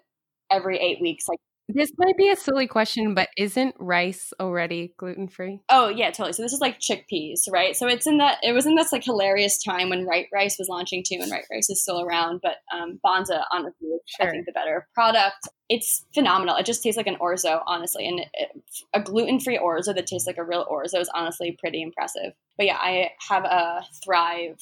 [0.51, 1.25] every eight weeks.
[1.27, 1.39] Like
[1.71, 5.61] this might be a silly question, but isn't rice already gluten free?
[5.69, 6.33] Oh yeah, totally.
[6.33, 7.75] So this is like chickpeas, right?
[7.75, 10.67] So it's in that it was in this like hilarious time when Right Rice was
[10.67, 14.27] launching too, and Right Rice is still around, but um, Banza honestly is sure.
[14.27, 15.47] I think the better product.
[15.69, 16.55] It's phenomenal.
[16.55, 18.49] It just tastes like an orzo, honestly, and it,
[18.95, 22.33] a gluten free orzo that tastes like a real orzo is honestly pretty impressive.
[22.57, 24.57] But yeah, I have a Thrive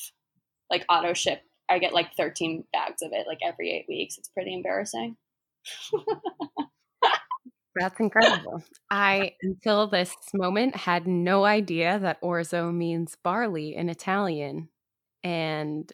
[0.69, 1.41] like auto ship.
[1.69, 4.17] I get like 13 bags of it like every eight weeks.
[4.17, 5.15] It's pretty embarrassing.
[7.80, 8.63] That's incredible.
[8.90, 14.69] I, until this moment, had no idea that orzo means barley in Italian
[15.23, 15.92] and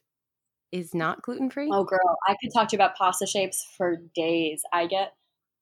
[0.71, 1.69] is not gluten free.
[1.71, 4.61] Oh, girl, I could talk to you about pasta shapes for days.
[4.71, 5.13] I get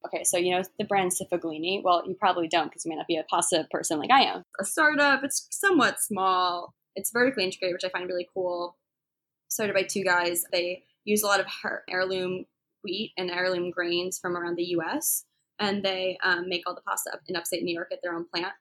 [0.05, 1.83] Okay, so you know the brand Sfoglini.
[1.83, 4.43] Well, you probably don't because you may not be a pasta person like I am.
[4.59, 5.23] A startup.
[5.23, 6.73] It's somewhat small.
[6.95, 8.77] It's vertically integrated, which I find really cool.
[9.47, 10.43] Started by two guys.
[10.51, 11.45] They use a lot of
[11.89, 12.45] heirloom
[12.83, 15.25] wheat and heirloom grains from around the U.S.
[15.61, 18.25] and they um, make all the pasta up in upstate New York at their own
[18.33, 18.51] plant.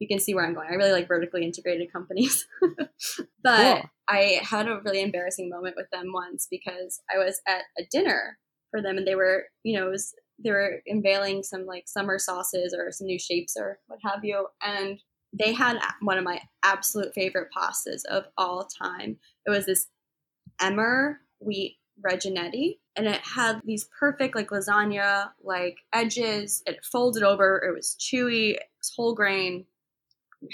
[0.00, 0.68] You can see where I'm going.
[0.68, 2.46] I really like vertically integrated companies.
[3.42, 3.90] but cool.
[4.08, 8.38] I had a really embarrassing moment with them once because I was at a dinner
[8.70, 10.12] for them and they were, you know, was,
[10.42, 14.48] they were unveiling some like summer sauces or some new shapes or what have you.
[14.60, 14.98] And
[15.32, 19.16] they had one of my absolute favorite pastas of all time.
[19.46, 19.86] It was this
[20.60, 26.62] Emmer wheat reginetti and it had these perfect like lasagna like edges.
[26.66, 27.58] It folded over.
[27.58, 28.52] It was chewy.
[28.52, 29.66] It was whole grain.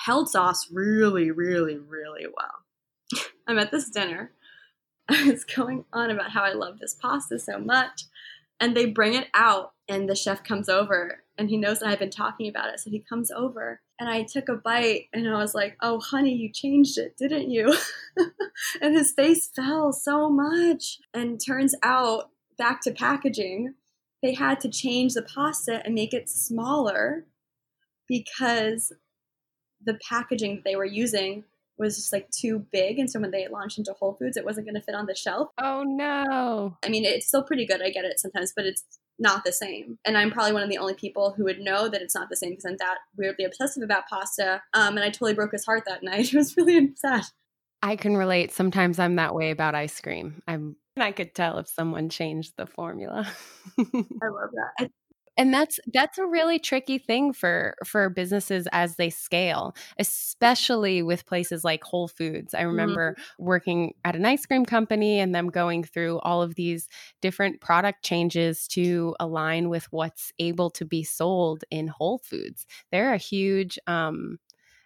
[0.01, 3.23] Held sauce really really really well.
[3.47, 4.33] I'm at this dinner.
[5.09, 8.05] I was going on about how i love this pasta so much.
[8.61, 11.99] And they bring it out and the chef comes over and he knows that I've
[11.99, 12.81] been talking about it.
[12.81, 16.35] So he comes over and I took a bite and I was like, Oh, honey,
[16.35, 17.75] you changed it, didn't you?
[18.81, 20.99] and his face fell so much.
[21.15, 23.75] And turns out, back to packaging,
[24.23, 27.27] they had to change the pasta and make it smaller
[28.09, 28.93] because
[29.85, 31.45] the packaging that they were using
[31.79, 32.99] was just like too big.
[32.99, 35.15] And so when they launched into Whole Foods, it wasn't going to fit on the
[35.15, 35.49] shelf.
[35.59, 36.77] Oh no.
[36.85, 37.83] I mean, it's still pretty good.
[37.83, 38.85] I get it sometimes, but it's
[39.23, 39.99] not the same.
[40.05, 42.37] And I'm probably one of the only people who would know that it's not the
[42.37, 44.63] same because I'm that weirdly obsessive about pasta.
[44.75, 46.33] Um, and I totally broke his heart that night.
[46.33, 47.25] It was really sad.
[47.83, 48.53] I can relate.
[48.53, 50.43] Sometimes I'm that way about ice cream.
[50.47, 53.27] I'm I could tell if someone changed the formula.
[53.79, 54.73] I love that.
[54.79, 54.91] I
[55.37, 61.27] and that's that's a really tricky thing for for businesses as they scale especially with
[61.27, 63.45] places like whole foods i remember mm-hmm.
[63.45, 66.89] working at an ice cream company and them going through all of these
[67.21, 73.15] different product changes to align with what's able to be sold in whole foods they're
[73.15, 74.39] a huge um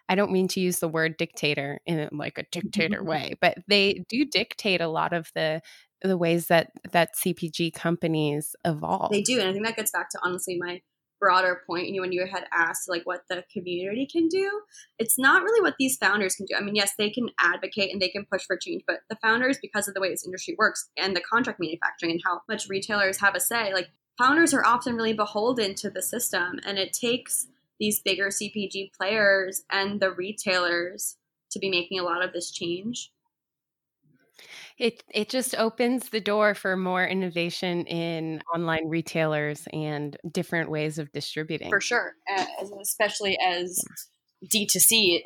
[0.09, 4.05] I don't mean to use the word dictator in like a dictator way, but they
[4.07, 5.61] do dictate a lot of the
[6.01, 9.11] the ways that that CPG companies evolve.
[9.11, 10.81] They do, and I think that gets back to honestly my
[11.19, 11.87] broader point.
[11.87, 14.61] You know, when you had asked like what the community can do,
[14.99, 16.55] it's not really what these founders can do.
[16.55, 19.57] I mean, yes, they can advocate and they can push for change, but the founders,
[19.61, 23.19] because of the way this industry works and the contract manufacturing and how much retailers
[23.19, 27.47] have a say, like founders are often really beholden to the system, and it takes
[27.79, 31.17] these bigger CPG players and the retailers
[31.51, 33.11] to be making a lot of this change
[34.77, 40.99] it it just opens the door for more innovation in online retailers and different ways
[40.99, 41.69] of distributing.
[41.69, 42.13] For sure,
[42.81, 43.83] especially as
[44.45, 45.23] D2C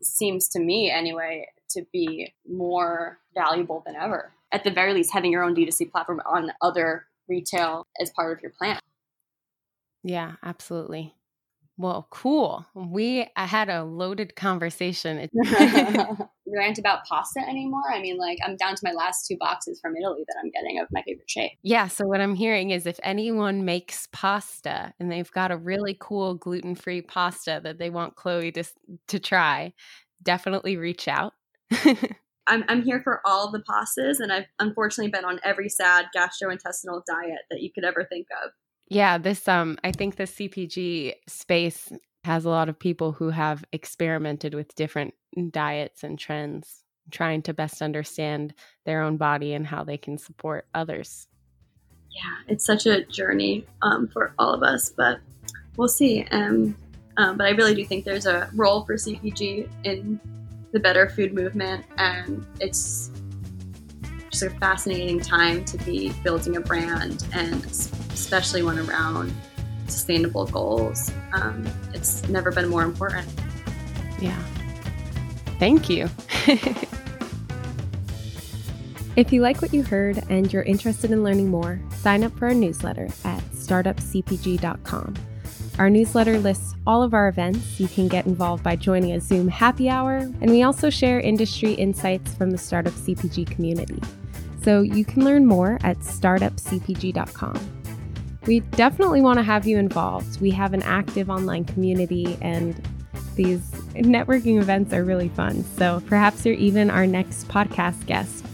[0.00, 4.32] seems to me anyway to be more valuable than ever.
[4.52, 8.42] At the very least, having your own D2C platform on other retail as part of
[8.42, 8.78] your plan.
[10.02, 11.14] Yeah, absolutely.
[11.76, 12.64] Well, cool.
[12.74, 15.28] We I had a loaded conversation.
[16.54, 17.90] rant about pasta anymore.
[17.92, 20.78] I mean, like I'm down to my last two boxes from Italy that I'm getting
[20.80, 21.52] of my favorite shape.
[21.62, 21.88] Yeah.
[21.88, 26.34] So what I'm hearing is if anyone makes pasta and they've got a really cool
[26.34, 28.64] gluten free pasta that they want Chloe to
[29.08, 29.72] to try,
[30.22, 31.34] definitely reach out.
[32.48, 37.02] I'm, I'm here for all the pastas, and I've unfortunately been on every sad gastrointestinal
[37.04, 38.50] diet that you could ever think of.
[38.88, 41.90] Yeah, this um I think the CPG space
[42.26, 45.14] has a lot of people who have experimented with different
[45.50, 48.52] diets and trends, trying to best understand
[48.84, 51.28] their own body and how they can support others.
[52.10, 55.20] Yeah, it's such a journey um, for all of us, but
[55.76, 56.26] we'll see.
[56.32, 56.76] Um,
[57.16, 60.18] um, but I really do think there's a role for CPG in
[60.72, 63.12] the better food movement, and it's
[64.32, 69.32] just a fascinating time to be building a brand, and especially one around
[69.90, 71.10] sustainable goals.
[71.32, 73.28] Um, it's never been more important.
[74.20, 74.40] Yeah.
[75.58, 76.08] Thank you.
[79.16, 82.46] if you like what you heard and you're interested in learning more, sign up for
[82.46, 85.14] our newsletter at startupcpg.com.
[85.78, 87.78] Our newsletter lists all of our events.
[87.78, 91.72] You can get involved by joining a Zoom happy hour, and we also share industry
[91.74, 94.00] insights from the startup CPG community.
[94.62, 97.75] So you can learn more at startupcpg.com.
[98.46, 100.40] We definitely want to have you involved.
[100.40, 102.80] We have an active online community, and
[103.34, 103.60] these
[103.94, 105.64] networking events are really fun.
[105.64, 108.45] So perhaps you're even our next podcast guest